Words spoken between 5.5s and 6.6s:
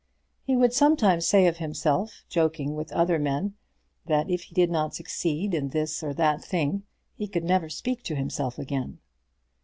in this or that